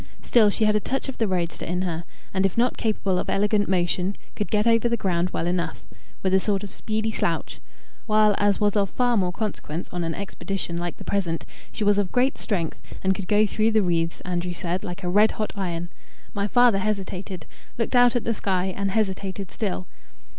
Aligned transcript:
Still 0.23 0.49
she 0.49 0.65
had 0.65 0.75
a 0.75 0.79
touch 0.79 1.07
of 1.09 1.19
the 1.19 1.27
roadster 1.27 1.63
in 1.63 1.83
her, 1.83 2.03
and 2.33 2.43
if 2.43 2.57
not 2.57 2.75
capable 2.75 3.19
of 3.19 3.29
elegant 3.29 3.69
motion, 3.69 4.15
could 4.35 4.49
get 4.49 4.65
over 4.65 4.89
the 4.89 4.97
ground 4.97 5.29
well 5.29 5.45
enough, 5.45 5.83
with 6.23 6.33
a 6.33 6.39
sort 6.39 6.63
of 6.63 6.71
speedy 6.71 7.11
slouch, 7.11 7.59
while, 8.07 8.33
as 8.39 8.59
was 8.59 8.75
of 8.75 8.89
far 8.89 9.15
more 9.15 9.31
consequence 9.31 9.87
on 9.93 10.03
an 10.03 10.15
expedition 10.15 10.75
like 10.79 10.97
the 10.97 11.03
present, 11.03 11.45
she 11.71 11.83
was 11.83 11.99
of 11.99 12.11
great 12.11 12.39
strength, 12.39 12.81
and 13.03 13.13
could 13.13 13.27
go 13.27 13.45
through 13.45 13.69
the 13.69 13.83
wreaths, 13.83 14.21
Andrew 14.21 14.53
said, 14.55 14.83
like 14.83 15.03
a 15.03 15.07
red 15.07 15.33
hot 15.33 15.53
iron. 15.55 15.91
My 16.33 16.47
father 16.47 16.79
hesitated, 16.79 17.45
looked 17.77 17.95
out 17.95 18.15
at 18.15 18.23
the 18.23 18.33
sky, 18.33 18.73
and 18.75 18.89
hesitated 18.89 19.51
still. 19.51 19.85